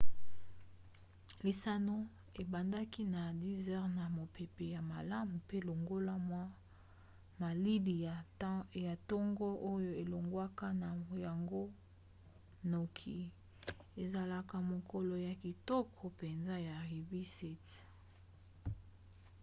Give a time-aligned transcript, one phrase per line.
[1.45, 1.97] lisano
[2.41, 6.43] ebandaki na 10h00 na mopepe ya malamu pe longola mwa
[7.41, 8.15] malili ya
[8.99, 10.89] ntongo oyo elongwaka na
[11.25, 11.63] yango
[12.71, 13.17] noki
[14.03, 17.79] ezalaka mokolo ya kitoko mpenza ya rugby 7